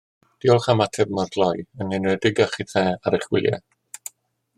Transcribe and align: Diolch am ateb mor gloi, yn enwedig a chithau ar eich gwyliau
Diolch 0.43 0.69
am 0.73 0.79
ateb 0.85 1.11
mor 1.17 1.29
gloi, 1.35 1.61
yn 1.85 1.93
enwedig 1.97 2.41
a 2.45 2.47
chithau 2.55 2.97
ar 3.11 3.19
eich 3.19 3.29
gwyliau 3.35 3.63